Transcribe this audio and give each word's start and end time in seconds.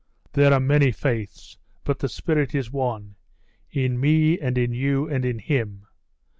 There 0.33 0.51
are 0.51 0.59
many 0.59 0.91
faiths, 0.91 1.59
but 1.83 1.99
the 1.99 2.09
spirit 2.09 2.55
is 2.55 2.71
one 2.71 3.17
in 3.69 3.99
me 3.99 4.39
and 4.39 4.57
in 4.57 4.73
you 4.73 5.07
and 5.07 5.23
in 5.23 5.37
him. 5.37 5.85